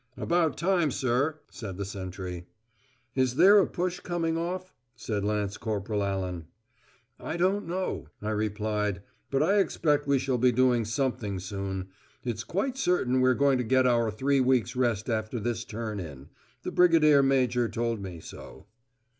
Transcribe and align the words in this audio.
"About 0.17 0.57
time, 0.57 0.89
sir," 0.89 1.41
said 1.51 1.77
the 1.77 1.85
sentry. 1.85 2.47
"Is 3.13 3.35
there 3.35 3.59
a 3.59 3.67
push 3.67 3.99
coming 3.99 4.35
off?" 4.35 4.73
said 4.95 5.23
Lance 5.23 5.57
Corporal 5.57 6.03
Allan. 6.03 6.47
"I 7.19 7.37
don't 7.37 7.67
know," 7.67 8.07
I 8.19 8.31
replied. 8.31 9.03
"But 9.29 9.43
I 9.43 9.59
expect 9.59 10.07
we 10.07 10.17
shall 10.17 10.39
be 10.39 10.51
doing 10.51 10.85
something 10.85 11.37
soon. 11.37 11.89
It's 12.23 12.43
quite 12.43 12.79
certain 12.79 13.21
we're 13.21 13.35
going 13.35 13.59
to 13.59 13.63
get 13.63 13.85
our 13.85 14.09
three 14.09 14.39
weeks' 14.41 14.75
rest 14.75 15.07
after 15.07 15.39
this 15.39 15.63
turn 15.63 15.99
in. 15.99 16.29
The 16.63 16.71
Brigade 16.71 17.21
Major 17.21 17.69
told 17.69 18.01
me 18.01 18.21
so." 18.21 18.65